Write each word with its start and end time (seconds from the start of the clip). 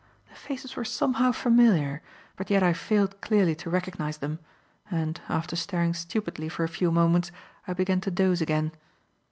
The 0.29 0.35
faces 0.35 0.75
were 0.75 0.83
somehow 0.83 1.31
familiar, 1.31 2.01
but 2.35 2.49
yet 2.49 2.63
I 2.63 2.73
failed 2.73 3.21
clearly 3.21 3.53
to 3.53 3.69
recognize 3.69 4.17
them, 4.17 4.39
and, 4.89 5.21
after 5.29 5.55
staring 5.55 5.93
stupidly 5.93 6.49
for 6.49 6.63
a 6.63 6.67
few 6.67 6.89
moments, 6.91 7.31
I 7.67 7.73
began 7.75 8.01
to 8.01 8.09
doze 8.09 8.41
again. 8.41 8.71